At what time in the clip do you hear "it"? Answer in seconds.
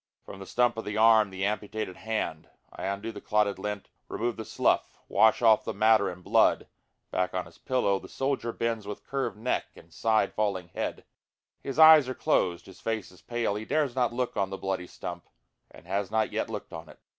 16.89-16.97